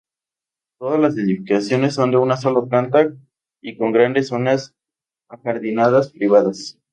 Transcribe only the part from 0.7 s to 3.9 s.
Todas las edificaciones son de una sola planta y